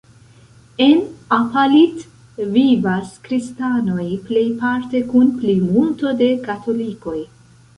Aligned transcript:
En 0.85 0.95
Apalit 1.35 2.39
vivas 2.55 3.11
kristanoj 3.27 4.07
plejparte 4.31 5.03
kun 5.13 5.31
plimulto 5.43 6.15
de 6.23 6.35
katolikoj. 6.49 7.19